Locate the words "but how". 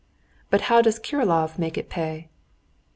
0.49-0.81